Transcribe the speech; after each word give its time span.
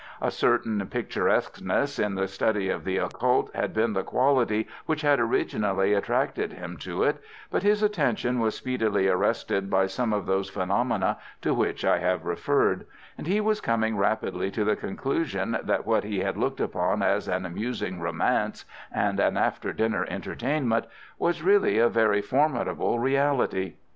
A 0.19 0.31
certain 0.31 0.83
picturesqueness 0.87 1.99
in 1.99 2.15
the 2.15 2.27
study 2.27 2.69
of 2.69 2.85
the 2.85 2.97
occult 2.97 3.53
had 3.53 3.71
been 3.71 3.93
the 3.93 4.01
quality 4.01 4.67
which 4.87 5.01
had 5.03 5.19
originally 5.19 5.93
attracted 5.93 6.53
him 6.53 6.77
to 6.77 7.03
it, 7.03 7.21
but 7.51 7.61
his 7.61 7.83
attention 7.83 8.39
was 8.39 8.55
speedily 8.55 9.07
arrested 9.07 9.69
by 9.69 9.85
some 9.85 10.11
of 10.11 10.25
those 10.25 10.49
phenomena 10.49 11.19
to 11.43 11.53
which 11.53 11.85
I 11.85 11.99
have 11.99 12.25
referred, 12.25 12.87
and 13.15 13.27
he 13.27 13.39
was 13.39 13.61
coming 13.61 13.95
rapidly 13.95 14.49
to 14.49 14.63
the 14.65 14.75
conclusion 14.75 15.59
that 15.65 15.85
what 15.85 16.03
he 16.03 16.21
had 16.21 16.35
looked 16.35 16.61
upon 16.61 17.03
as 17.03 17.27
an 17.27 17.45
amusing 17.45 17.99
romance 18.01 18.65
and 18.91 19.19
an 19.19 19.37
after 19.37 19.71
dinner 19.71 20.07
entertainment 20.09 20.85
was 21.19 21.43
really 21.43 21.77
a 21.77 21.87
very 21.89 22.23
formidable 22.23 22.97
reality. 22.97 23.73